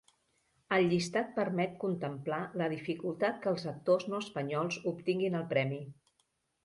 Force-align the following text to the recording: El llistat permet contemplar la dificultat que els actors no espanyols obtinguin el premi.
El 0.77 0.87
llistat 0.93 1.27
permet 1.35 1.75
contemplar 1.83 2.39
la 2.61 2.69
dificultat 2.73 3.39
que 3.43 3.53
els 3.55 3.67
actors 3.75 4.09
no 4.15 4.23
espanyols 4.27 4.81
obtinguin 4.93 5.39
el 5.43 5.47
premi. 5.57 5.83